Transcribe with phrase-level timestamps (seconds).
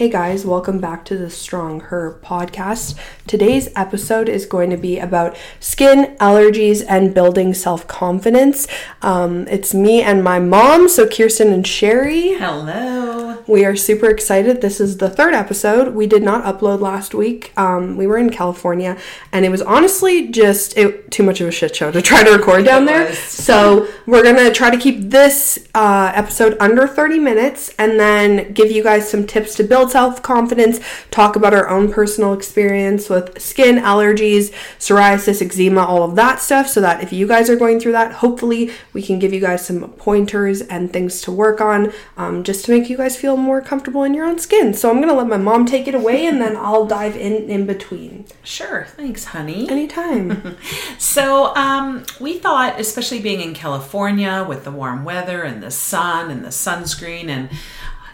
[0.00, 2.98] Hey guys, welcome back to the Strong Her podcast.
[3.26, 8.66] Today's episode is going to be about skin allergies and building self confidence.
[9.02, 12.32] Um, it's me and my mom, so Kiersten and Sherri.
[12.38, 13.19] Hello.
[13.50, 14.60] We are super excited.
[14.60, 15.92] This is the third episode.
[15.92, 17.52] We did not upload last week.
[17.58, 18.96] Um, we were in California,
[19.32, 22.30] and it was honestly just it, too much of a shit show to try to
[22.30, 23.12] record down there.
[23.12, 28.70] So we're gonna try to keep this uh, episode under 30 minutes, and then give
[28.70, 30.78] you guys some tips to build self confidence.
[31.10, 36.68] Talk about our own personal experience with skin allergies, psoriasis, eczema, all of that stuff,
[36.68, 39.66] so that if you guys are going through that, hopefully we can give you guys
[39.66, 43.60] some pointers and things to work on, um, just to make you guys feel more
[43.60, 44.74] comfortable in your own skin.
[44.74, 47.66] So I'm gonna let my mom take it away, and then I'll dive in in
[47.66, 48.26] between.
[48.42, 48.86] Sure.
[48.96, 49.68] Thanks, honey.
[49.68, 50.56] Anytime.
[50.98, 56.30] So, um, we thought, especially being in California with the warm weather and the sun
[56.30, 57.48] and the sunscreen and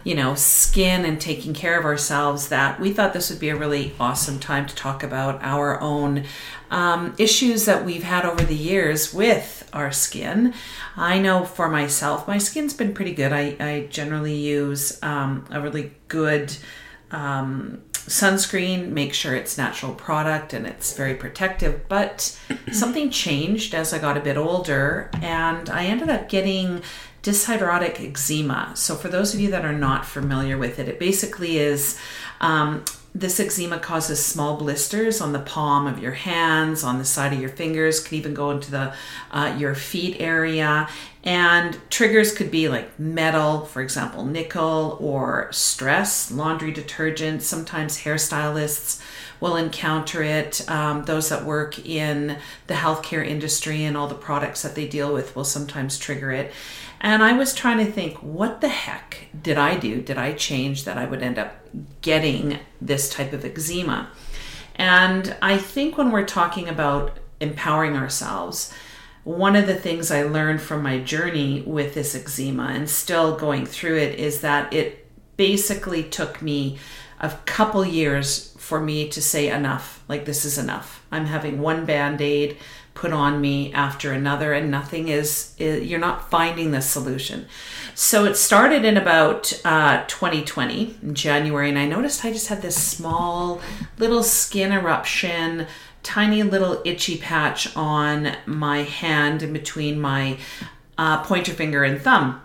[0.07, 3.57] you know, skin and taking care of ourselves, that we thought this would be a
[3.57, 6.25] really awesome time to talk about our own
[6.71, 10.55] um, issues that we've had over the years with our skin.
[10.97, 13.33] I know for myself, my skin's been pretty good.
[13.33, 16.57] I, I generally use um, a really good
[17.11, 21.89] um, sunscreen, make sure it's natural product and it's very protective.
[21.89, 22.39] But
[22.71, 26.83] something changed as I got a bit older, and I ended up getting
[27.27, 28.71] dyshydrotic eczema.
[28.75, 31.99] So, for those of you that are not familiar with it, it basically is.
[32.41, 37.33] Um, this eczema causes small blisters on the palm of your hands, on the side
[37.33, 38.93] of your fingers, can even go into the
[39.31, 40.87] uh, your feet area.
[41.25, 47.43] And triggers could be like metal, for example, nickel, or stress, laundry detergent.
[47.43, 49.03] Sometimes hairstylists
[49.41, 50.69] will encounter it.
[50.71, 55.13] Um, those that work in the healthcare industry and all the products that they deal
[55.13, 56.53] with will sometimes trigger it.
[57.01, 60.01] And I was trying to think, what the heck did I do?
[60.01, 61.55] Did I change that I would end up
[62.01, 64.09] getting this type of eczema?
[64.77, 68.73] And I think when we're talking about empowering ourselves,
[69.25, 73.67] one of the things I learned from my journey with this eczema and still going
[73.67, 75.07] through it is that it
[75.37, 76.79] basically took me
[77.21, 80.03] a couple years for me to say enough.
[80.09, 81.05] Like, this is enough.
[81.11, 82.59] I'm having one band aid
[82.95, 87.47] put on me after another, and nothing is, is you're not finding the solution.
[87.95, 92.63] So it started in about uh, 2020, in January, and I noticed I just had
[92.63, 93.61] this small
[93.99, 95.67] little skin eruption
[96.07, 100.39] tiny little itchy patch on my hand in between my
[100.97, 102.41] uh, pointer finger and thumb.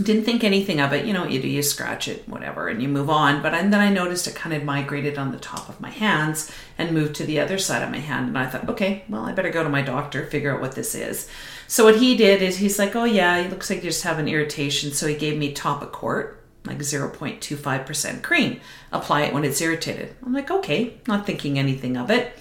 [0.00, 1.06] Didn't think anything of it.
[1.06, 3.42] You know, you do, you scratch it, whatever, and you move on.
[3.42, 6.52] But and then I noticed it kind of migrated on the top of my hands
[6.78, 8.28] and moved to the other side of my hand.
[8.28, 10.94] And I thought, okay, well, I better go to my doctor, figure out what this
[10.94, 11.28] is.
[11.66, 14.20] So what he did is he's like, oh yeah, it looks like you just have
[14.20, 14.92] an irritation.
[14.92, 18.60] So he gave me Topicort, like 0.25% cream.
[18.92, 20.14] Apply it when it's irritated.
[20.24, 22.38] I'm like, okay, not thinking anything of it.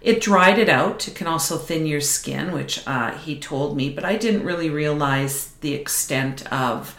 [0.00, 1.08] It dried it out.
[1.08, 4.70] It can also thin your skin, which uh, he told me, but I didn't really
[4.70, 6.96] realize the extent of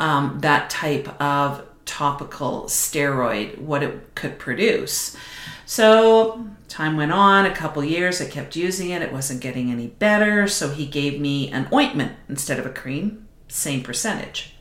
[0.00, 5.16] um, that type of topical steroid, what it could produce.
[5.64, 9.02] So time went on, a couple years, I kept using it.
[9.02, 13.28] It wasn't getting any better, so he gave me an ointment instead of a cream,
[13.48, 14.56] same percentage.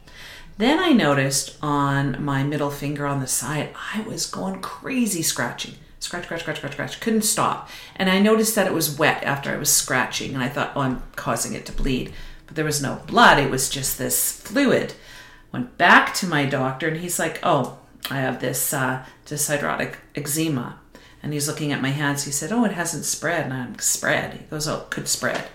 [0.57, 5.75] Then I noticed on my middle finger on the side, I was going crazy scratching
[5.99, 6.99] scratch, scratch, scratch, scratch, scratch.
[6.99, 7.69] Couldn't stop.
[7.95, 10.81] And I noticed that it was wet after I was scratching, and I thought, oh,
[10.81, 12.13] I'm causing it to bleed.
[12.47, 14.93] But there was no blood, it was just this fluid.
[15.51, 19.05] Went back to my doctor, and he's like, oh, I have this uh,
[20.15, 20.79] eczema.
[21.21, 22.23] And he's looking at my hands.
[22.23, 23.45] He said, oh, it hasn't spread.
[23.45, 24.33] And I'm spread.
[24.35, 25.47] He goes, oh, could spread.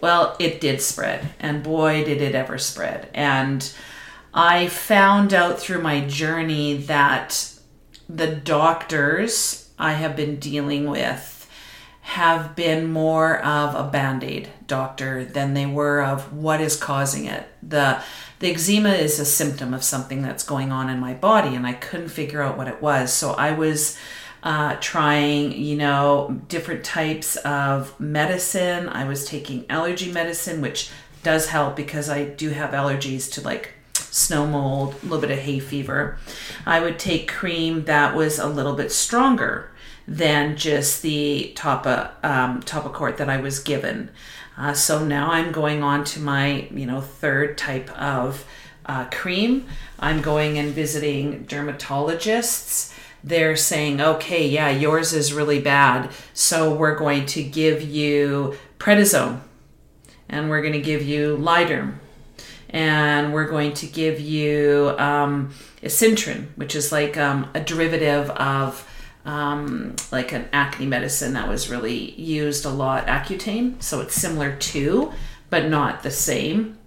[0.00, 1.28] Well, it did spread.
[1.38, 3.10] And boy, did it ever spread.
[3.12, 3.70] And
[4.32, 7.54] I found out through my journey that
[8.08, 11.40] the doctors I have been dealing with
[12.02, 17.46] have been more of a band-aid doctor than they were of what is causing it.
[17.62, 18.02] The
[18.40, 21.74] the eczema is a symptom of something that's going on in my body and I
[21.74, 23.12] couldn't figure out what it was.
[23.12, 23.98] So I was
[24.42, 28.88] uh, trying, you know, different types of medicine.
[28.88, 30.90] I was taking allergy medicine, which
[31.22, 35.38] does help because I do have allergies to like snow mold, a little bit of
[35.38, 36.18] hay fever.
[36.64, 39.69] I would take cream that was a little bit stronger
[40.10, 44.10] than just the Topa um, Topicort that I was given.
[44.58, 48.44] Uh, so now I'm going on to my you know third type of
[48.84, 49.66] uh, cream.
[50.00, 52.92] I'm going and visiting dermatologists.
[53.22, 59.40] They're saying, okay, yeah, yours is really bad, so we're going to give you prednisone,
[60.28, 61.98] and we're going to give you Lyderm,
[62.70, 68.89] and we're going to give you um, Isintrin, which is like um, a derivative of
[69.24, 73.82] um, like an acne medicine that was really used a lot, Accutane.
[73.82, 75.12] So it's similar to,
[75.50, 76.78] but not the same.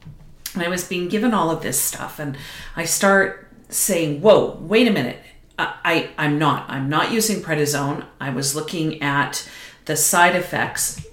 [0.54, 2.38] And I was being given all of this stuff, and
[2.76, 5.20] I start saying, "Whoa, wait a minute!
[5.58, 6.70] I, I I'm not.
[6.70, 8.06] I'm not using prednisone.
[8.20, 9.48] I was looking at
[9.86, 11.06] the side effects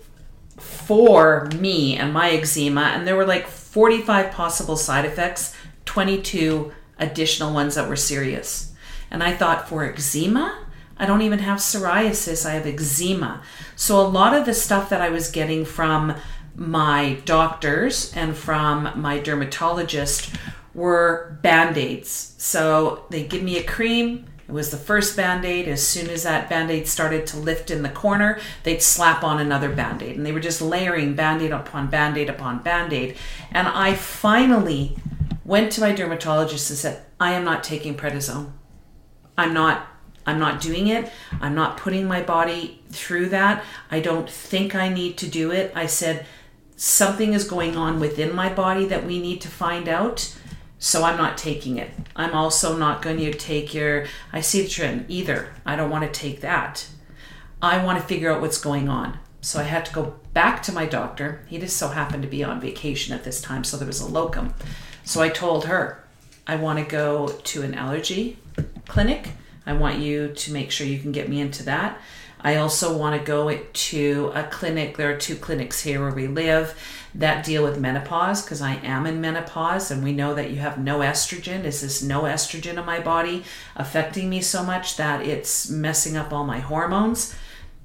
[0.59, 5.55] for me and my eczema, and there were like 45 possible side effects,
[5.87, 8.75] 22 additional ones that were serious.
[9.11, 10.67] And I thought, for eczema,
[11.00, 13.43] I don't even have psoriasis, I have eczema.
[13.75, 16.14] So a lot of the stuff that I was getting from
[16.55, 20.37] my doctors and from my dermatologist
[20.75, 22.35] were band aids.
[22.37, 24.26] So they give me a cream.
[24.47, 25.69] It was the first band aid.
[25.69, 29.41] As soon as that band aid started to lift in the corner, they'd slap on
[29.41, 30.17] another band aid.
[30.17, 33.17] And they were just layering band aid upon band aid upon band aid.
[33.50, 34.99] And I finally
[35.47, 38.52] went to my dermatologist and said, I am not taking prednisone.
[39.38, 39.87] I'm not
[40.31, 41.11] I'm not doing it.
[41.41, 43.65] I'm not putting my body through that.
[43.91, 45.73] I don't think I need to do it.
[45.75, 46.25] I said,
[46.77, 50.35] something is going on within my body that we need to find out.
[50.79, 51.91] So I'm not taking it.
[52.17, 55.55] I'm also not going to take your isotretinoin either.
[55.67, 56.88] I don't want to take that.
[57.61, 59.19] I want to figure out what's going on.
[59.43, 61.44] So I had to go back to my doctor.
[61.49, 64.09] He just so happened to be on vacation at this time, so there was a
[64.09, 64.55] locum.
[65.05, 66.05] So I told her,
[66.47, 68.38] I want to go to an allergy
[68.87, 69.31] clinic
[69.71, 72.01] I want you to make sure you can get me into that.
[72.41, 74.97] I also want to go to a clinic.
[74.97, 76.77] There are two clinics here where we live
[77.15, 80.77] that deal with menopause because I am in menopause and we know that you have
[80.77, 81.65] no estrogen.
[81.65, 83.45] Is this no estrogen in my body
[83.77, 87.37] affecting me so much that it's messing up all my hormones?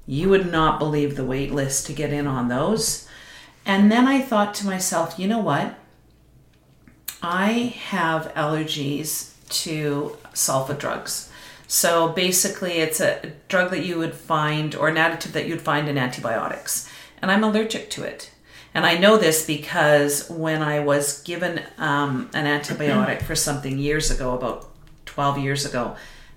[0.06, 3.06] You would not believe the wait list to get in on those.
[3.64, 5.78] And then I thought to myself, you know what?
[7.22, 11.30] I have allergies to sulfa drugs.
[11.66, 15.88] So basically, it's a drug that you would find, or an additive that you'd find
[15.88, 16.88] in antibiotics.
[17.20, 18.30] And I'm allergic to it.
[18.74, 24.10] And I know this because when I was given um, an antibiotic for something years
[24.10, 24.68] ago, about
[25.06, 25.96] 12 years ago,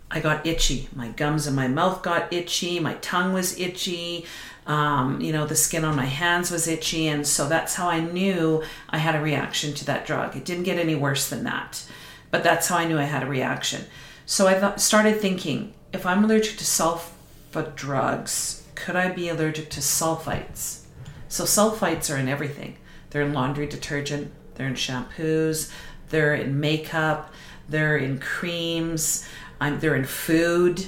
[0.09, 0.87] I got itchy.
[0.95, 2.79] My gums and my mouth got itchy.
[2.79, 4.25] My tongue was itchy.
[4.65, 7.07] Um, you know, the skin on my hands was itchy.
[7.07, 10.35] And so that's how I knew I had a reaction to that drug.
[10.35, 11.85] It didn't get any worse than that.
[12.31, 13.85] But that's how I knew I had a reaction.
[14.29, 19.71] So I th- started thinking if I'm allergic to sulfa drugs, could I be allergic
[19.71, 20.81] to sulfites?
[21.27, 22.77] So sulfites are in everything.
[23.09, 25.71] They're in laundry detergent, they're in shampoos,
[26.09, 27.33] they're in makeup,
[27.67, 29.27] they're in creams,
[29.59, 30.85] I'm, they're in food.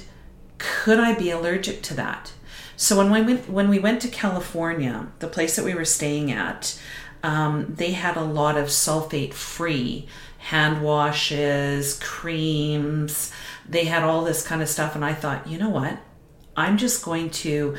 [0.58, 2.32] Could I be allergic to that?
[2.76, 6.30] So when we went when we went to California, the place that we were staying
[6.30, 6.80] at,
[7.24, 10.06] um, they had a lot of sulfate free
[10.42, 13.32] hand washes, creams.
[13.68, 14.96] They had all this kind of stuff.
[14.96, 15.98] And I thought, you know what?
[16.56, 17.76] I'm just going to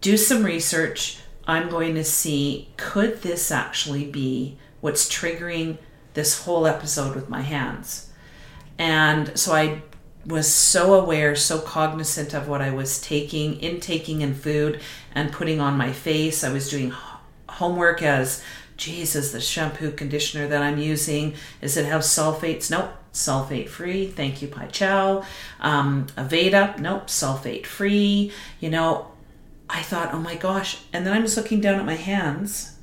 [0.00, 1.18] do some research.
[1.48, 5.78] I'm going to see could this actually be what's triggering
[6.14, 8.10] this whole episode with my hands?
[8.78, 9.82] And so I
[10.24, 14.80] was so aware, so cognizant of what I was taking, intaking in food,
[15.12, 16.44] and putting on my face.
[16.44, 16.92] I was doing
[17.48, 18.44] homework as
[18.76, 22.70] Jesus, the shampoo conditioner that I'm using, does it have sulfates?
[22.70, 24.06] Nope, sulfate free.
[24.06, 25.24] Thank you, Pai Chow.
[25.60, 28.32] Um, Aveda, nope, sulfate free.
[28.60, 29.10] You know,
[29.68, 30.82] I thought, oh my gosh.
[30.92, 32.78] And then I was looking down at my hands,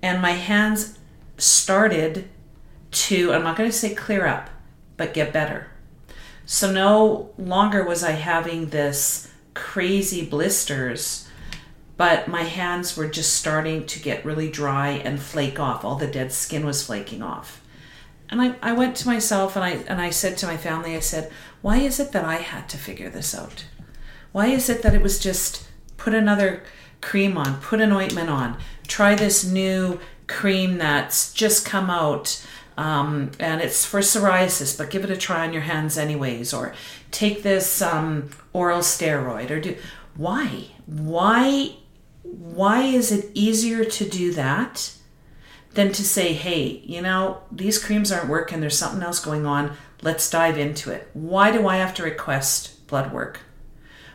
[0.00, 0.98] and my hands
[1.38, 2.28] started
[2.92, 4.50] to, I'm not going to say clear up,
[4.96, 5.68] but get better.
[6.46, 11.28] So no longer was I having this crazy blisters
[12.02, 15.84] but my hands were just starting to get really dry and flake off.
[15.84, 17.62] All the dead skin was flaking off.
[18.28, 20.98] And I, I went to myself and I and I said to my family, I
[20.98, 21.30] said,
[21.60, 23.66] why is it that I had to figure this out?
[24.32, 26.64] Why is it that it was just put another
[27.00, 32.44] cream on, put an ointment on, try this new cream that's just come out
[32.76, 36.74] um, and it's for psoriasis, but give it a try on your hands anyways, or
[37.12, 39.76] take this um, oral steroid, or do
[40.16, 40.66] why?
[40.86, 41.76] Why
[42.32, 44.94] why is it easier to do that
[45.74, 49.76] than to say, hey, you know, these creams aren't working, there's something else going on,
[50.00, 51.10] let's dive into it?
[51.12, 53.40] Why do I have to request blood work?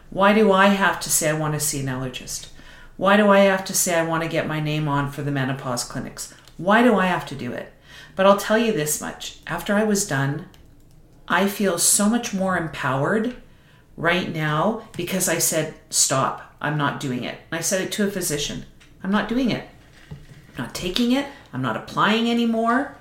[0.10, 2.50] Why do I have to say I want to see an allergist?
[2.96, 5.32] Why do I have to say I want to get my name on for the
[5.32, 6.34] menopause clinics?
[6.58, 7.72] Why do I have to do it?
[8.16, 10.50] But I'll tell you this much after I was done,
[11.28, 13.36] I feel so much more empowered
[13.96, 16.47] right now because I said, stop.
[16.60, 17.40] I'm not doing it.
[17.52, 18.66] I said it to a physician.
[19.04, 19.68] I'm not doing it.
[20.10, 21.28] I'm not taking it.
[21.54, 22.96] I'm not applying anymore.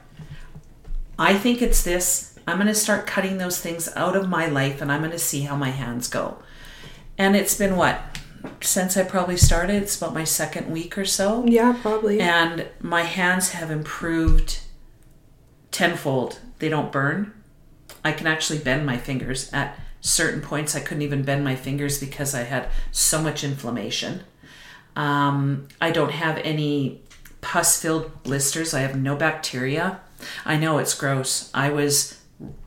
[1.19, 2.39] I think it's this.
[2.47, 5.19] I'm going to start cutting those things out of my life and I'm going to
[5.19, 6.39] see how my hands go.
[7.19, 8.01] And it's been what?
[8.61, 11.45] Since I probably started, it's about my second week or so.
[11.47, 12.21] Yeah, probably.
[12.21, 14.61] And my hands have improved
[15.71, 16.41] tenfold.
[16.59, 17.33] They don't burn.
[18.05, 19.53] I can actually bend my fingers.
[19.53, 24.23] At certain points, I couldn't even bend my fingers because I had so much inflammation.
[24.95, 27.03] Um, I don't have any
[27.41, 28.73] pus filled blisters.
[28.73, 30.01] I have no bacteria.
[30.45, 31.51] I know it's gross.
[31.53, 32.21] I was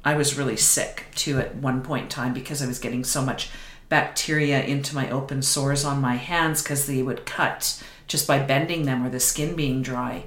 [0.03, 3.21] I was really sick too at one point in time because I was getting so
[3.21, 3.49] much
[3.87, 8.83] bacteria into my open sores on my hands because they would cut just by bending
[8.83, 10.25] them or the skin being dry.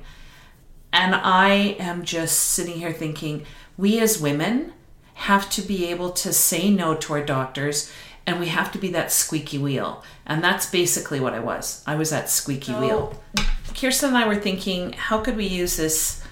[0.93, 3.45] And I am just sitting here thinking,
[3.77, 4.73] we as women
[5.15, 7.93] have to be able to say no to our doctors
[8.27, 10.03] and we have to be that squeaky wheel.
[10.27, 11.83] And that's basically what I was.
[11.87, 13.19] I was that squeaky wheel.
[13.37, 13.49] Oh.
[13.69, 16.23] Kiersten and I were thinking, how could we use this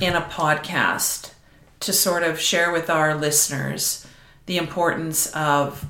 [0.00, 1.32] in a podcast
[1.80, 4.06] to sort of share with our listeners
[4.46, 5.86] the importance of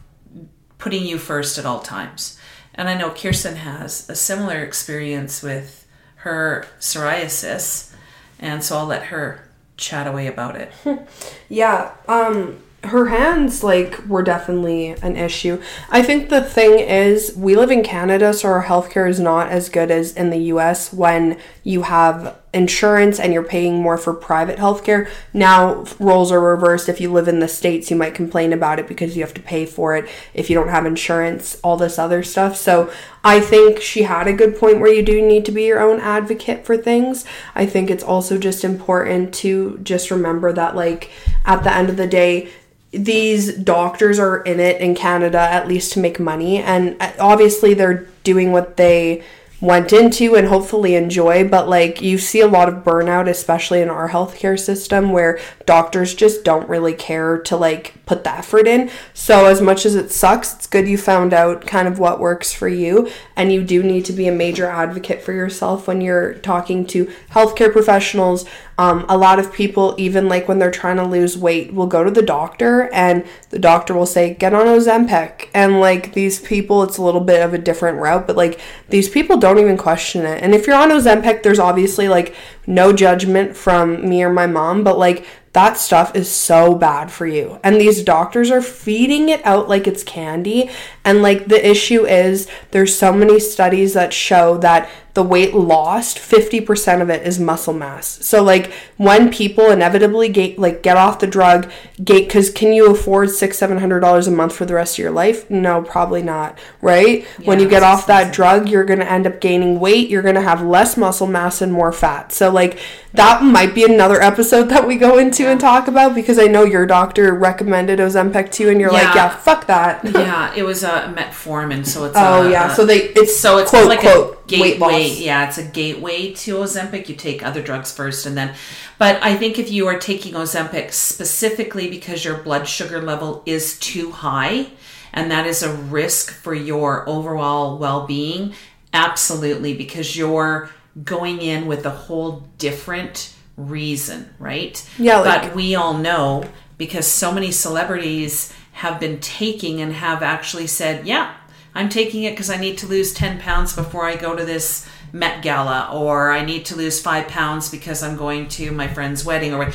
[0.79, 2.39] putting you first at all times?
[2.75, 7.93] And I know Kiersten has a similar experience with her psoriasis,
[8.39, 9.48] and so I'll let her
[9.79, 10.71] chat away about it.
[11.49, 15.61] Yeah, um her hands like were definitely an issue.
[15.91, 19.69] I think the thing is we live in Canada so our healthcare is not as
[19.69, 24.59] good as in the US when you have insurance and you're paying more for private
[24.59, 25.09] healthcare.
[25.35, 26.89] Now roles are reversed.
[26.89, 29.43] If you live in the states, you might complain about it because you have to
[29.43, 32.57] pay for it if you don't have insurance, all this other stuff.
[32.57, 32.91] So
[33.23, 36.01] I think she had a good point where you do need to be your own
[36.01, 37.27] advocate for things.
[37.55, 41.11] I think it's also just important to just remember that like
[41.45, 42.49] at the end of the day
[42.91, 47.75] these doctors are in it in Canada at least to make money and uh, obviously
[47.75, 49.23] they're doing what they
[49.61, 53.89] went into and hopefully enjoy but like you see a lot of burnout especially in
[53.89, 58.91] our healthcare system where doctors just don't really care to like put the effort in.
[59.13, 62.53] So as much as it sucks it's good you found out kind of what works
[62.53, 63.09] for you.
[63.37, 67.05] And you do need to be a major advocate for yourself when you're talking to
[67.31, 68.47] healthcare professionals.
[68.79, 72.03] Um, a lot of people even like when they're trying to lose weight will go
[72.03, 75.49] to the doctor and the doctor will say get on ozempic.
[75.53, 79.09] And like these people it's a little bit of a different route but like these
[79.09, 82.35] people don't even question it and if you're on ozempic there's obviously like
[82.67, 85.25] no judgment from me or my mom but like
[85.59, 87.59] that stuff is so bad for you.
[87.65, 90.71] And these doctors are feeding it out like it's candy.
[91.05, 96.17] And like the issue is there's so many studies that show that the weight lost,
[96.17, 98.25] 50% of it is muscle mass.
[98.25, 101.69] So like when people inevitably get like get off the drug,
[102.05, 105.11] gate cuz can you afford 6 700 dollars a month for the rest of your
[105.11, 105.51] life?
[105.51, 107.27] No, probably not, right?
[107.45, 110.37] when you get off that drug, you're going to end up gaining weight, you're going
[110.37, 112.31] to have less muscle mass and more fat.
[112.33, 112.79] So like
[113.15, 116.63] that might be another episode that we go into and talk about because I know
[116.63, 119.15] your doctor recommended Ozempic to you and you're like, Yeah.
[119.17, 120.05] yeah, fuck that.
[120.05, 123.71] yeah, it was a metformin, so it's Oh a, yeah, so they it's so it's
[123.71, 125.09] quote like quote a gateway.
[125.19, 127.09] Yeah, it's a gateway to Ozempic.
[127.09, 128.55] You take other drugs first, and then.
[128.99, 133.79] But I think if you are taking Ozempic specifically because your blood sugar level is
[133.79, 134.69] too high,
[135.13, 138.55] and that is a risk for your overall well-being,
[138.93, 140.71] absolutely, because you're
[141.05, 144.89] going in with a whole different reason, right?
[144.99, 146.45] Yeah, like- but we all know
[146.77, 151.35] because so many celebrities have been taking and have actually said, yeah,
[151.79, 154.85] I'm taking it because I need to lose 10 pounds before I go to this
[155.13, 159.25] Met Gala, or I need to lose five pounds because I'm going to my friend's
[159.25, 159.75] wedding, or what.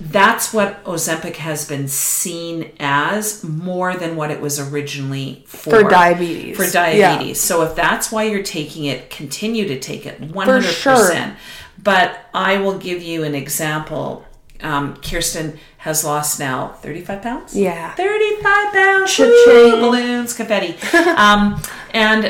[0.00, 5.70] That's what Ozempic has been seen as more than what it was originally for.
[5.70, 6.56] For diabetes.
[6.56, 7.40] For diabetes.
[7.40, 10.62] So if that's why you're taking it, continue to take it 100%.
[10.62, 11.36] sure.
[11.82, 14.26] But I will give you an example.
[14.64, 17.54] Um, Kiersten has lost now 35 pounds?
[17.54, 17.94] Yeah.
[17.94, 19.14] 35 pounds.
[19.14, 19.80] Cha-ching.
[19.80, 20.76] Balloons, confetti.
[21.16, 21.60] um,
[21.92, 22.24] and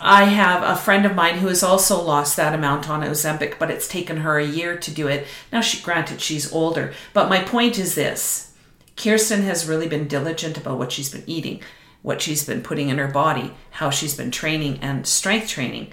[0.00, 3.70] I have a friend of mine who has also lost that amount on Ozempic, but
[3.70, 5.26] it's taken her a year to do it.
[5.52, 8.54] Now, she granted she's older, but my point is this:
[8.96, 11.60] Kiersten has really been diligent about what she's been eating,
[12.02, 15.92] what she's been putting in her body, how she's been training and strength training.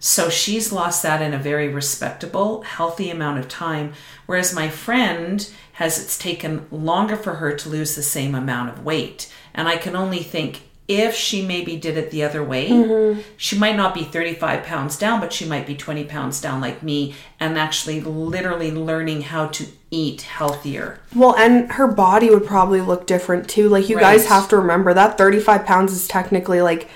[0.00, 3.92] So she's lost that in a very respectable, healthy amount of time.
[4.26, 8.84] Whereas my friend has it's taken longer for her to lose the same amount of
[8.84, 9.32] weight.
[9.54, 13.20] And I can only think if she maybe did it the other way, mm-hmm.
[13.36, 16.82] she might not be 35 pounds down, but she might be 20 pounds down like
[16.82, 20.98] me and actually literally learning how to eat healthier.
[21.14, 23.68] Well, and her body would probably look different too.
[23.68, 26.88] Like, you guys have to remember that 35 pounds is technically like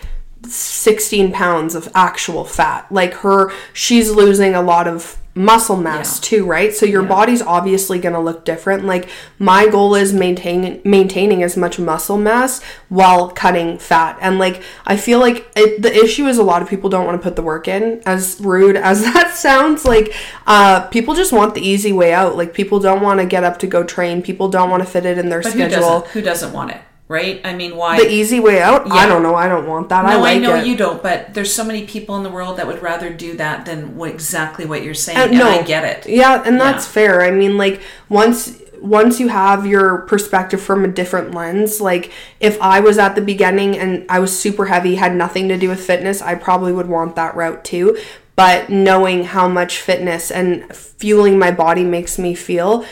[0.46, 2.86] 16 pounds of actual fat.
[2.90, 6.28] Like, her, she's losing a lot of muscle mass Yeah.
[6.38, 6.74] too, right?
[6.74, 7.08] So your Yeah.
[7.08, 8.84] body's obviously going to look different.
[8.84, 9.08] Like
[9.38, 14.18] my goal is maintaining maintaining as much muscle mass while cutting fat.
[14.20, 17.18] And like I feel like it, the issue is a lot of people don't want
[17.18, 18.02] to put the work in.
[18.04, 20.12] As rude as that sounds, like
[20.46, 22.36] uh people just want the easy way out.
[22.36, 24.20] Like people don't want to get up to go train.
[24.20, 25.80] People don't want to fit it in their But who schedule.
[26.00, 26.08] doesn't?
[26.08, 26.80] Who doesn't want it?
[27.12, 27.40] Right?
[27.44, 27.98] I mean, why?
[27.98, 28.86] The easy way out?
[28.86, 28.94] Yeah.
[28.94, 29.34] I don't know.
[29.34, 30.04] I don't want that.
[30.06, 30.66] I no, like I know it.
[30.66, 33.66] you don't, but there's so many people in the world that would rather do that
[33.66, 36.08] than what, exactly what you're saying, Uh, and I get it.
[36.10, 36.92] Yeah, and that's Yeah.
[36.92, 37.22] fair.
[37.22, 42.60] I mean, like once once you have your perspective from a different lens, like if
[42.60, 45.80] I was at the beginning and I was super heavy, had nothing to do with
[45.80, 47.96] fitness, I probably would want that route too.
[48.34, 52.84] But knowing how much fitness and fueling my body makes me feel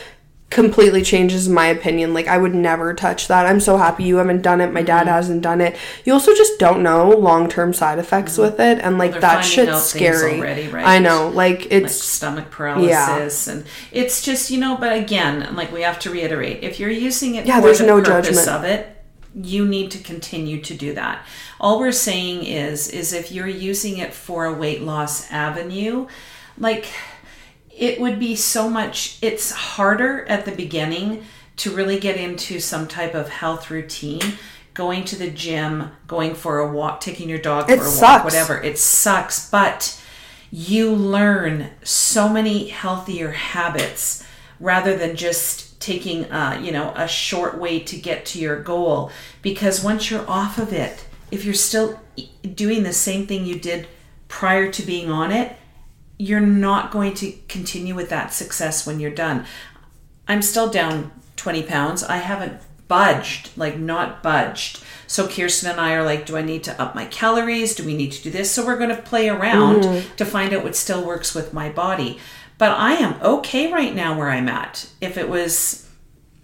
[0.51, 2.13] completely changes my opinion.
[2.13, 3.47] Like I would never touch that.
[3.47, 4.71] I'm so happy you haven't done it.
[4.71, 5.09] My dad Mm-hmm.
[5.09, 5.75] hasn't done it.
[6.05, 9.81] You also just don't know long-term side effects with it and like they're that shit's
[9.83, 10.37] scary.
[10.39, 10.85] already, right?
[10.85, 11.29] I know.
[11.29, 14.77] Like Like it's stomach paralysis, and it's just you know.
[14.77, 17.87] But again, like we have to reiterate, if you're using it Yeah, for there's the
[17.87, 18.47] no purpose judgment.
[18.49, 18.97] of it,
[19.33, 21.25] you need to continue to do that.
[21.59, 26.07] All we're saying is, is if you're using it for a weight loss avenue,
[26.57, 26.85] like
[27.81, 31.23] it would be so much it's harder at the beginning
[31.57, 34.21] to really get into some type of health routine
[34.73, 38.01] going to the gym going for a walk taking your dog It for a sucks.
[38.01, 39.99] walk whatever it sucks but
[40.51, 44.23] you learn so many healthier habits
[44.59, 49.11] rather than just taking uh, you know a short way to get to your goal
[49.41, 51.99] because once you're off of it if you're still
[52.53, 53.87] doing the same thing you did
[54.27, 55.55] prior to being on it
[56.21, 59.43] you're not going to continue with that success when you're done.
[60.27, 62.03] I'm still down 20 pounds.
[62.03, 64.83] I haven't budged, like not budged.
[65.07, 67.73] So Kiersten and I are like, do I need to up my calories?
[67.73, 68.51] Do we need to do this?
[68.51, 70.15] So we're going to play around mm-hmm.
[70.15, 72.19] to find out what still works with my body.
[72.59, 74.87] But I am okay right now where I'm at.
[75.01, 75.89] If it was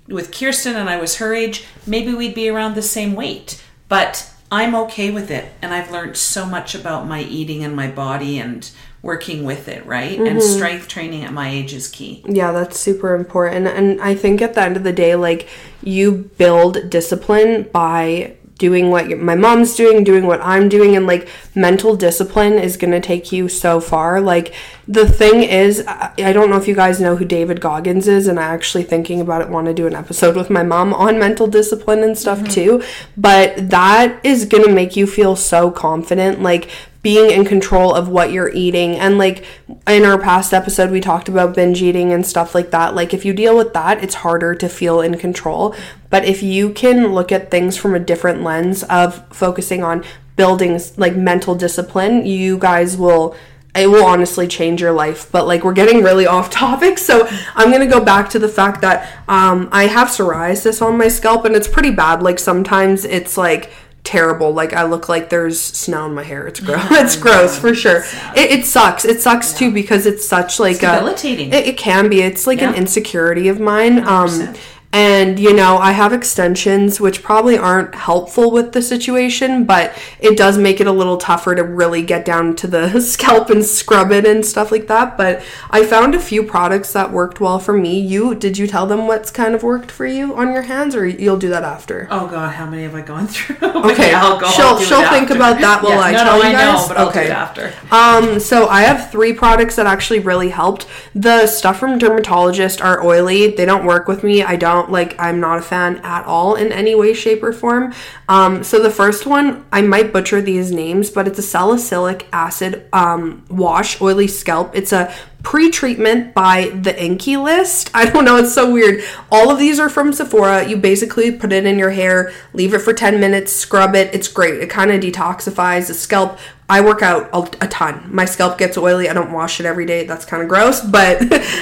[0.07, 3.63] with Kiersten and I was her age, maybe we'd be around the same weight.
[3.89, 5.51] But I'm okay with it.
[5.61, 8.67] And I've learned so much about my eating and my body and
[9.01, 10.17] working with it, right?
[10.17, 10.39] And mm-hmm.
[10.39, 12.23] strength training at my age is key.
[12.27, 13.67] Yeah, that's super important.
[13.67, 15.47] And I think at the end of the day, like
[15.81, 21.29] you build discipline by doing what my mom's doing, doing what I'm doing, and like
[21.55, 24.19] mental discipline is going to take you so far.
[24.19, 24.53] Like
[24.87, 28.39] the thing is, I, don't know if you guys know who David Goggins is, and
[28.39, 31.47] I actually thinking about it, want to do an episode with my mom on mental
[31.47, 32.47] discipline and stuff mm-hmm.
[32.47, 32.83] too.
[33.15, 36.41] But that is going to make you feel so confident.
[36.41, 36.69] Like
[37.07, 38.97] being in control of what you're eating.
[38.97, 39.45] And like
[39.87, 42.95] in our past episode we talked about binge eating and stuff like that.
[42.95, 45.73] Like if you deal with that it's harder to feel in control.
[46.09, 50.03] But if you can look at things from a different lens of focusing on
[50.35, 53.33] building like mental discipline you guys will
[53.73, 55.31] it will honestly change your life.
[55.31, 56.97] But like we're getting really off topic.
[56.97, 61.07] So i'm gonna go back to the fact that um, i have psoriasis on my
[61.07, 62.21] scalp and it's pretty bad.
[62.21, 63.71] Like sometimes it's like
[64.07, 64.53] terrible.
[64.53, 66.47] Like i look like there's snow in my hair.
[66.47, 68.03] It's gross it's gross for sure.
[68.35, 69.03] it, it sucks.
[69.03, 71.53] It sucks too because it's such like a, debilitating.
[71.53, 72.21] it, it can be.
[72.21, 73.99] It's like an insecurity of mine.
[73.99, 74.57] Um 100%.
[74.97, 80.35] And you know i have extensions which probably aren't helpful with the situation but it
[80.35, 84.11] does make it a little tougher to really get down to the scalp and scrub
[84.11, 87.73] it and stuff like that but i found a few products that worked well for
[87.73, 90.95] me you did you tell them what's kind of worked for you on your hands
[90.95, 93.55] or you'll do that after Oh God, how many have I gone through?
[93.91, 94.47] Okay, I'll go.
[94.49, 95.35] she'll- I'll she'll think after.
[95.35, 96.81] about that while I no, tell no, you I guys?
[96.81, 97.23] know, but I'll Okay.
[97.25, 97.73] do it after.
[97.91, 100.87] Um, so I have three products that actually really helped.
[101.13, 103.51] The stuff from dermatologist are oily.
[103.51, 104.41] They don't work with me.
[104.43, 107.93] I don't like I'm not a fan at all in any way, shape, or form.
[108.27, 112.87] Um, so the first one, I might butcher these names, but it's a salicylic acid
[112.93, 114.75] um wash, oily scalp.
[114.75, 115.13] It's a
[115.47, 117.89] pre-treatment by the INKEY List.
[117.93, 119.01] I don't know, it's so weird.
[119.31, 120.67] All of these are from Sephora.
[120.67, 124.13] You basically put it in your hair, leave it for 10 minutes, scrub it.
[124.13, 124.55] It's great.
[124.55, 126.37] It kind of detoxifies the scalp.
[126.67, 128.13] I work out a, a ton.
[128.13, 129.07] My scalp gets oily.
[129.07, 130.05] I don't wash it every day.
[130.05, 131.17] That's kind of gross, but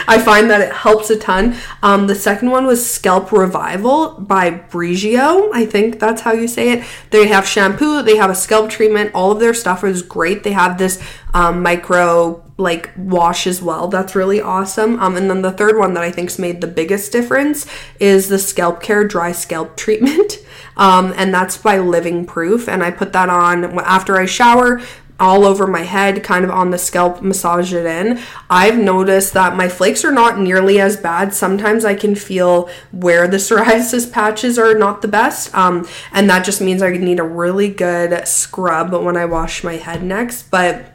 [0.07, 1.55] I find that it helps a ton.
[1.83, 5.51] Um, the second one was Scalp Revival by Briogeo.
[5.53, 6.87] I think that's how you say it.
[7.11, 9.11] They have shampoo, they have a scalp treatment.
[9.13, 10.41] All of their stuff is great.
[10.41, 10.99] They have this
[11.35, 13.87] um, micro like wash as well.
[13.87, 14.99] That's really awesome.
[14.99, 17.65] Um, and then the third one that I think's made the biggest difference
[17.99, 20.39] is the Scalp Care Dry Scalp Treatment.
[20.77, 22.67] Um, and that's by Living Proof.
[22.67, 24.81] And I put that on after I shower
[25.19, 28.19] all over my head, kind of on the scalp, massage it in.
[28.49, 31.33] I've noticed that my flakes are not nearly as bad.
[31.33, 35.55] Sometimes I can feel where the psoriasis patches are not the best.
[35.55, 39.77] Um, and that just means I need a really good scrub when I wash my
[39.77, 40.51] head next.
[40.51, 40.94] But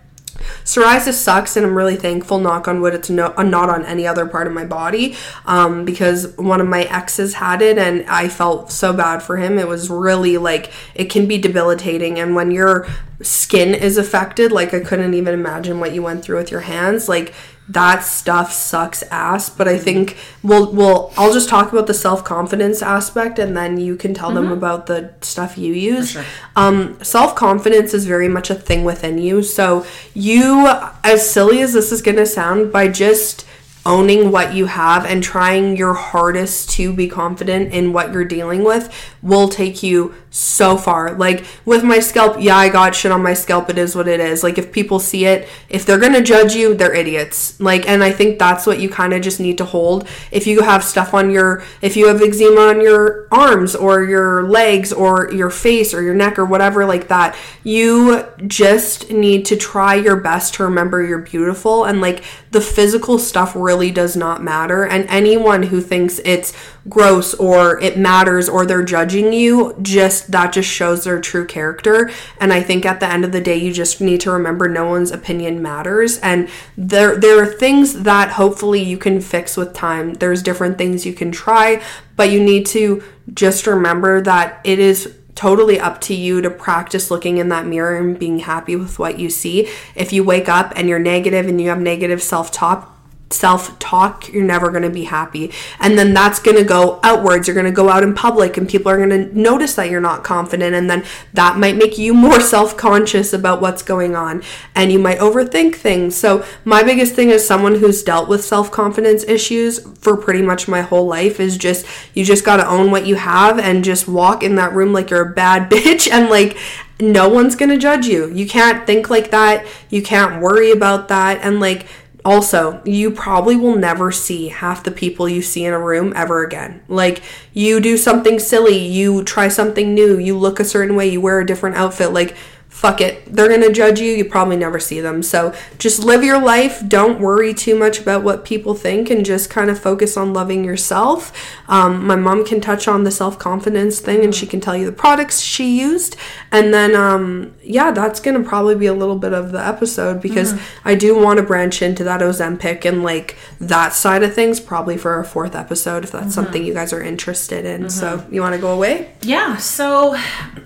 [0.64, 4.06] psoriasis sucks and i'm really thankful knock on wood it's no, uh, not on any
[4.06, 8.28] other part of my body um, because one of my exes had it and i
[8.28, 9.58] felt so bad for him.
[9.58, 12.86] It was really like it can be debilitating and when your
[13.22, 17.08] skin is affected like i couldn't even imagine what you went through with your hands
[17.08, 17.34] like
[17.72, 22.82] that stuff sucks ass but i think we'll we'll i'll just talk about the self-confidence
[22.82, 26.10] aspect and then you can tell them about the stuff you use.
[26.10, 26.24] Sure.
[26.56, 29.42] um, self-confidence is very much a thing within you.
[29.42, 30.66] So you
[31.04, 33.46] as silly as this is going to sound by just
[33.86, 38.62] owning what you have and trying your hardest to be confident in what you're dealing
[38.62, 41.12] with will take you so far.
[41.14, 43.68] Like with my scalp, yeah, I got shit on my scalp.
[43.68, 44.42] It is what it is.
[44.42, 47.58] Like if people see it, if they're going to judge you, they're idiots.
[47.60, 50.08] Like and I think that's what you kind of just need to hold.
[50.30, 54.44] If you have stuff on your if you have eczema on your arms or your
[54.44, 59.56] legs or your face or your neck or whatever like that, you just need to
[59.56, 64.42] try your best to remember you're beautiful and like the physical stuff really does not
[64.42, 66.52] matter and anyone who thinks it's
[66.88, 72.10] gross or it matters or they're judging you just that just shows their true character.
[72.40, 74.86] And i think at the end of the day you just need to remember no
[74.86, 76.18] one's opinion matters.
[76.18, 80.14] And there there are things that hopefully you can fix with time.
[80.14, 81.82] There's different things you can try
[82.16, 87.10] but you need to just remember that it is totally up to you to practice
[87.10, 89.66] looking in that mirror and being happy with what you see.
[89.94, 92.99] If you wake up and you're negative and you have negative self-talk,
[93.30, 95.52] self talk, you're never going to be happy.
[95.78, 97.46] And then that's going to go outwards.
[97.46, 100.00] You're going to go out in public and people are going to notice that you're
[100.00, 100.74] not confident.
[100.74, 104.42] And then that might make you more self conscious about what's going on.
[104.74, 106.16] And you might overthink things.
[106.16, 110.68] So, my biggest thing as someone who's dealt with self confidence issues for pretty much
[110.68, 114.08] my whole life is just you just got to own what you have and just
[114.08, 116.56] walk in that room like you're a bad bitch and like
[117.00, 118.30] no one's going to judge you.
[118.32, 119.66] You can't think like that.
[119.88, 121.40] You can't worry about that.
[121.42, 121.86] And like,
[122.24, 126.44] also, you probably will never see half the people you see in a room ever
[126.44, 126.82] again.
[126.88, 131.20] Like, you do something silly, you try something new, you look a certain way, you
[131.20, 132.12] wear a different outfit.
[132.12, 132.36] Like,
[132.70, 133.22] fuck it.
[133.26, 134.12] They're going to judge you.
[134.12, 135.22] You probably never see them.
[135.22, 136.82] So just live your life.
[136.88, 140.64] Don't worry too much about what people think and just kind of focus on loving
[140.64, 141.32] yourself.
[141.70, 144.84] Um, my mom can touch on the self confidence thing and she can tell you
[144.84, 146.16] the products she used.
[146.50, 150.20] And then, um, yeah, that's going to probably be a little bit of the episode
[150.20, 150.52] because
[150.84, 154.96] I do want to branch into that Ozempic and like that side of things probably
[154.96, 157.88] for our fourth episode if that's something you guys are interested in.
[157.88, 159.12] So you want to go away?
[159.22, 160.18] Yeah, so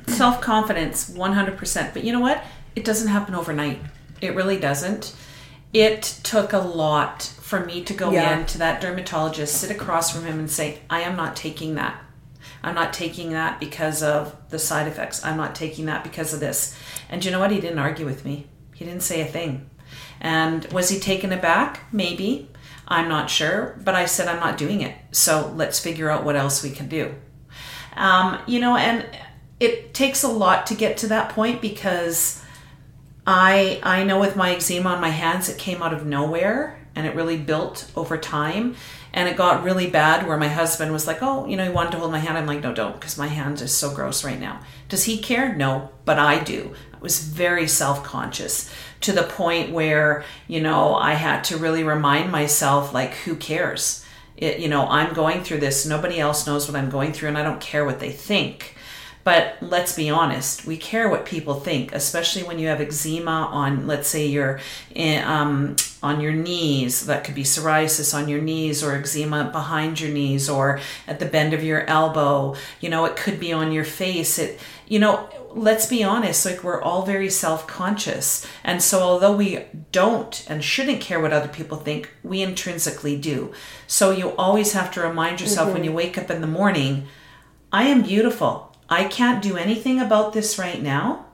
[0.06, 1.92] self confidence, 100%.
[1.92, 2.42] But you know what?
[2.74, 3.80] It doesn't happen overnight.
[4.22, 5.14] It really doesn't.
[5.74, 8.38] It took a lot for me to go Yeah.
[8.38, 12.00] in to that dermatologist, sit across from him, and say, I am not taking that.
[12.62, 15.22] I'm not taking that because of the side effects.
[15.24, 16.74] I'm not taking that because of this.
[17.10, 17.50] And you know what?
[17.50, 19.68] He didn't argue with me, he didn't say a thing.
[20.20, 21.80] And was he taken aback?
[21.92, 22.48] Maybe.
[22.86, 23.78] I'm not sure.
[23.84, 24.94] But I said, I'm not doing it.
[25.10, 27.14] So let's figure out what else we can do.
[27.96, 29.06] Um, you know, and
[29.60, 32.42] it takes a lot to get to that point because
[33.26, 37.06] I I know with my eczema on my hands it came out of nowhere and
[37.06, 38.76] it really built over time
[39.12, 41.92] and it got really bad where my husband was like, "Oh, you know, he wanted
[41.92, 44.40] to hold my hand." I'm like, "No, don't because my hand is so gross right
[44.40, 45.54] now." Does he care?
[45.54, 46.74] No, but I do.
[46.92, 48.70] I was very self-conscious
[49.02, 54.04] to the point where, you know, I had to really remind myself like, "Who cares?"
[54.36, 55.86] It, you know, I'm going through this.
[55.86, 58.74] Nobody else knows what I'm going through and I don't care what they think.
[59.24, 63.86] But let's be honest, we care what people think, especially when you have eczema on,
[63.86, 64.60] let's say, your
[64.94, 67.06] um, on your knees.
[67.06, 71.26] That could be psoriasis on your knees, or eczema behind your knees, or at the
[71.26, 72.54] bend of your elbow.
[72.82, 74.38] You know, it could be on your face.
[74.38, 76.44] It, you know, let's be honest.
[76.44, 81.48] Like we're all very self-conscious, and so although we don't and shouldn't care what other
[81.48, 83.54] people think, we intrinsically do.
[83.86, 87.06] So you always have to remind yourself when you wake up in the morning,
[87.72, 88.73] I am beautiful.
[88.94, 91.26] I can't do anything about this right now.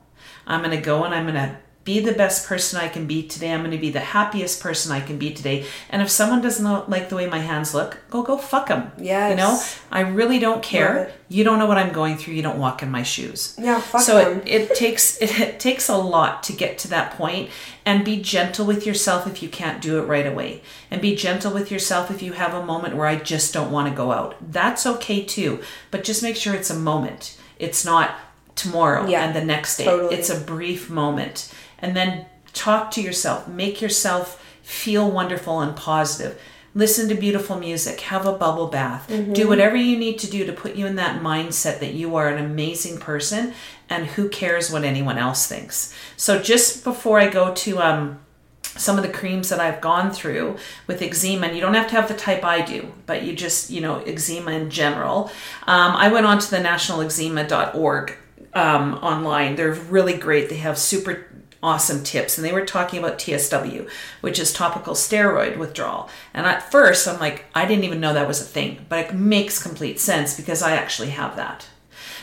[0.47, 3.23] I'm going to go and I'm going to be the best person I can be
[3.23, 3.53] today.
[3.53, 5.67] I'm going to be the happiest person I can be today.
[5.91, 8.93] And if someone doesn't like the way my hands look, go go fuck them.
[8.99, 9.31] Yes.
[9.31, 11.13] You know, I really don't care.
[11.29, 12.35] You don't know what I'm going through.
[12.35, 13.57] You don't walk in my shoes.
[13.59, 14.41] Yeah, fuck so them.
[14.47, 17.51] it, it takes it, it takes a lot to get to that point
[17.85, 21.53] and be gentle with yourself if you can't do it right away and be gentle
[21.53, 24.37] with yourself if you have a moment where i just don't want to go out
[24.53, 28.15] that's okay too but just make sure it's a moment it's not
[28.57, 29.85] tomorrow Yeah, and the next day.
[29.85, 30.15] totally.
[30.15, 31.53] it's a brief moment.
[31.79, 33.47] And then talk to yourself.
[33.49, 36.39] Make yourself feel wonderful and positive.
[36.75, 38.01] Listen to beautiful music.
[38.03, 39.09] Have a bubble bath.
[39.09, 39.33] Mm-hmm.
[39.33, 42.29] do whatever you need to do to put you in that mindset that you are
[42.29, 43.55] an amazing person
[43.89, 45.93] and who cares what anyone else thinks.
[46.17, 48.21] So just before i go to um
[48.81, 51.95] some of the creams that I've gone through with eczema, and you don't have to
[51.95, 55.31] have the type I do, but you just, you know, eczema in general.
[55.67, 58.17] Um, I went on to the nationaleczema.org
[58.55, 59.57] um, online.
[59.57, 60.49] They're really great.
[60.49, 61.27] They have super
[61.63, 63.89] awesome tips, and they were talking about TSW,
[64.23, 66.09] which is topical steroid withdrawal.
[66.33, 69.15] And at first, I'm like, I didn't even know that was a thing, but it
[69.15, 71.69] makes complete sense because I actually have that.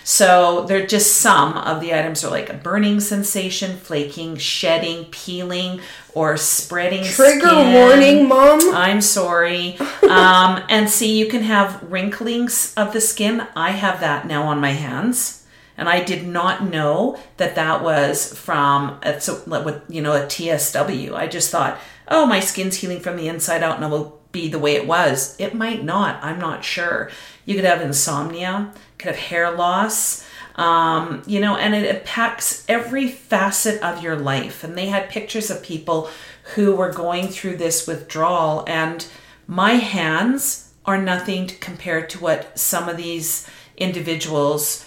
[0.07, 5.81] So they're just some of the items are like a burning sensation, flaking, shedding, peeling,
[6.13, 7.03] or spreading.
[7.03, 7.73] Trigger skin.
[7.73, 8.73] warning, mom.
[8.73, 9.77] I'm sorry.
[10.09, 13.45] um, and see, you can have wrinklings of the skin.
[13.53, 15.45] I have that now on my hands.
[15.75, 20.25] And I did not know that that was from a, so, with, you know a
[20.25, 21.15] TSW.
[21.15, 24.47] I just thought, oh, my skin's healing from the inside out, and it will be
[24.47, 25.35] the way it was.
[25.37, 26.23] It might not.
[26.23, 27.11] I'm not sure.
[27.45, 33.07] You could have insomnia, could have hair loss, um, you know, and it impacts every
[33.07, 34.63] facet of your life.
[34.63, 36.09] And they had pictures of people
[36.55, 39.05] who were going through this withdrawal, and
[39.47, 44.85] my hands are nothing compared to what some of these individuals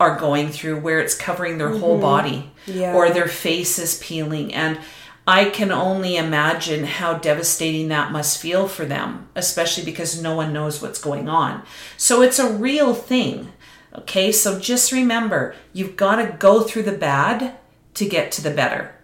[0.00, 2.94] are going through where it's covering their whole body Yeah.
[2.94, 4.78] or their face is peeling and
[5.26, 10.52] I can only imagine how devastating that must feel for them, especially because no one
[10.52, 11.62] knows what's going on.
[11.96, 13.52] So it's a real thing.
[13.94, 17.54] Okay, so just remember you've got to go through the bad
[17.94, 18.94] to get to the better.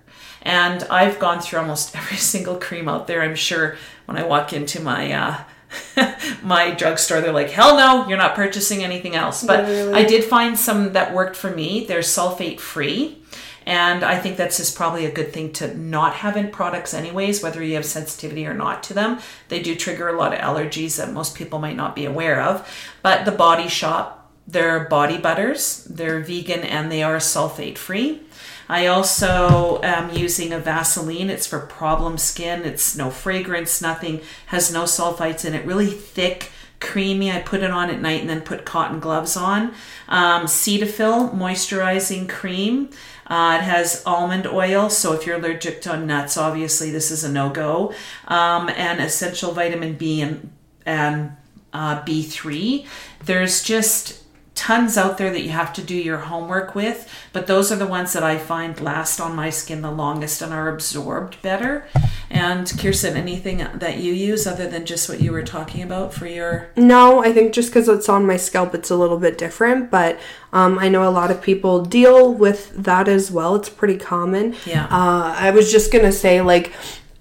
[0.43, 3.23] And I've gone through almost every single cream out there.
[3.23, 3.77] I'm sure
[4.07, 5.45] when I walk into my uh,
[6.43, 9.95] my drugstore, they're like, "Hell no, you're not purchasing anything else." But Literally.
[9.95, 11.85] I did find some that worked for me.
[11.85, 13.18] They're sulfate free.
[13.69, 17.43] And I think that's just probably a good thing to not have in products, anyways,
[17.43, 19.19] whether you have sensitivity or not to them.
[19.49, 22.67] They do trigger a lot of allergies that most people might not be aware of.
[23.03, 28.23] But the Body Shop, they're body butters, they're vegan and they are sulfate free.
[28.71, 31.29] I also am using a Vaseline.
[31.29, 32.63] It's for problem skin.
[32.63, 35.67] It's no fragrance, nothing, has no sulfites in it.
[35.67, 37.31] Really thick, creamy.
[37.33, 39.75] I put it on at night and then put cotton gloves on.
[40.09, 42.91] Um, Cetaphil moisturizing cream.
[43.29, 47.31] Uh, it has almond oil, so if you're allergic to nuts, obviously this is a
[47.31, 47.93] no go.
[48.27, 50.51] Um, and essential vitamin B and
[50.87, 51.37] and
[51.73, 52.87] uh, B3.
[53.25, 54.23] There's just
[54.59, 57.87] tons out there that you have to do your homework with, but those are the
[57.87, 61.87] ones that I find last on my skin the longest and are absorbed better.
[62.29, 66.27] And Kiersten, anything that you use other than just what you were talking about for
[66.27, 69.93] your No, I think just because it's on my scalp, it's a little bit different.
[69.93, 70.19] But
[70.53, 73.55] um, I know a lot of people deal with that as well.
[73.55, 74.57] It's pretty common.
[74.67, 74.87] Yeah.
[74.87, 76.73] Uh, I was just gonna say, like,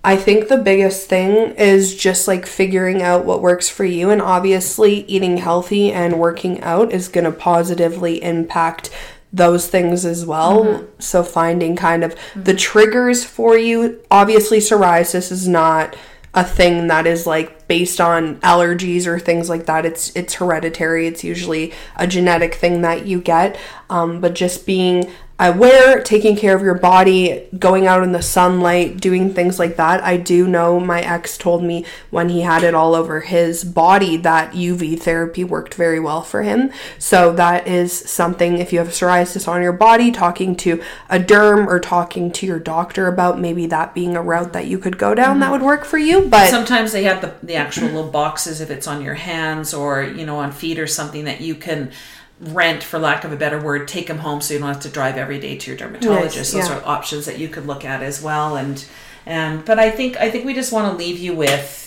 [0.04, 4.22] I think the biggest thing is just like figuring out what works for you, and
[4.22, 8.90] obviously eating healthy and working out is gonna positively impact
[9.34, 10.86] those things as well.
[11.00, 14.00] So finding kind of the triggers for you.
[14.10, 15.96] Obviously, psoriasis is not
[16.34, 19.86] a thing that is like based on allergies or things like that.
[19.86, 21.08] It's it's hereditary.
[21.08, 23.60] It's usually a genetic thing that you get.
[23.90, 29.00] Um, but just being aware, taking care of your body, going out in the sunlight,
[29.00, 30.04] doing things like that.
[30.04, 34.18] I do know my ex told me when he had it all over his body
[34.18, 36.72] that UV therapy worked very well for him.
[36.98, 41.68] So that is something if you have psoriasis on your body, talking to a derm
[41.68, 45.14] or talking to your doctor about maybe that being a route that you could go
[45.14, 45.54] down that mm-hmm.
[45.54, 46.22] would work for you.
[46.22, 50.02] But sometimes they have the, the actual little boxes if it's on your hands or
[50.04, 51.92] you know on feet or something that you can
[52.40, 54.90] rent for lack of a better word take them home so you don't have to
[54.90, 56.54] drive every day to your dermatologist.
[56.54, 56.78] Those yeah.
[56.78, 58.56] are options that you could look at as well.
[58.56, 58.86] And
[59.26, 61.84] and but i think i think we just want to leave you with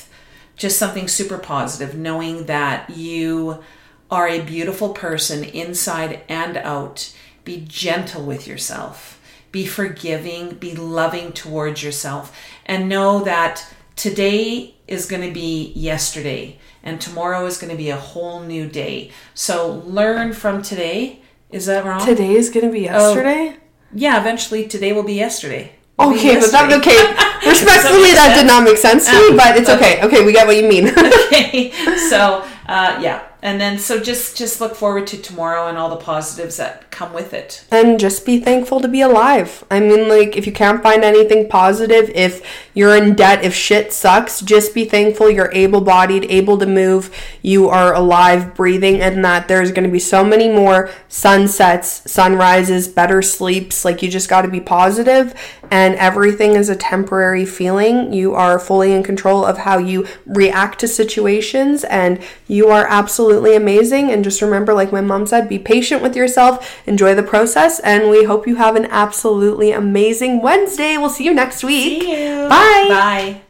[0.57, 3.65] just something super positive knowing that you
[4.11, 7.15] are a beautiful person inside and out.
[7.45, 9.21] Be gentle with yourself.
[9.53, 10.51] Be forgiving.
[10.51, 12.37] Be loving towards yourself.
[12.67, 17.88] And know that today is going to be yesterday and tomorrow is going to be
[17.88, 22.88] a whole new day so learn from today is that wrong today is gonna be
[22.88, 23.14] oh.
[23.14, 23.57] yesterday.
[23.94, 26.96] yeah eventually today will be yesterday Will be Okay, but that okay.
[27.50, 30.00] Respectfully, that did not make sense to me, um, but it's um, okay.
[30.03, 30.88] Okay, we get what you mean.
[30.96, 31.72] okay
[32.09, 35.96] so uh, yeah and then so just just look forward to tomorrow and all the
[35.96, 39.64] positives that come with it and just be thankful to be alive.
[39.70, 42.42] I mean, like, if you can't find anything positive, if
[42.74, 47.11] you're in debt, if shit sucks, just be thankful you're able bodied, able to move,
[47.40, 52.87] you are alive, breathing, and that there's going to be so many more sunsets, sunrises,
[52.87, 53.83] better sleeps.
[53.83, 55.35] Like, you just got to be positive,
[55.70, 58.12] and everything is a temporary feeling.
[58.12, 63.31] You are fully in control of how you react to situations, and you are absolutely
[63.31, 64.11] absolutely amazing.
[64.11, 68.11] And just remember, like my mom said, be patient with yourself, enjoy the process, and
[68.11, 70.96] we hope you have an absolutely amazing Wednesday.
[70.96, 72.03] We'll see you next week.
[72.03, 72.49] See you.
[72.49, 72.87] Bye.
[72.88, 73.40] Bye.